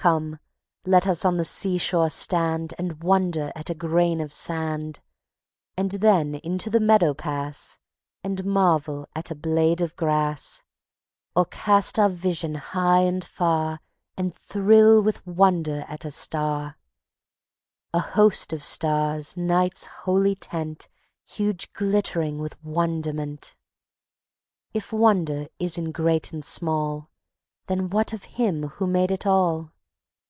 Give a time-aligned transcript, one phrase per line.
[0.00, 0.38] Come,
[0.86, 4.98] let us on the sea shore stand And wonder at a grain of sand;
[5.76, 7.76] And then into the meadow pass
[8.24, 10.62] And marvel at a blade of grass;
[11.36, 13.80] Or cast our vision high and far
[14.16, 16.78] And thrill with wonder at a star;
[17.92, 20.88] A host of stars night's holy tent
[21.26, 23.54] Huge glittering with wonderment.
[24.72, 27.10] If wonder is in great and small,
[27.66, 29.72] Then what of Him who made it all?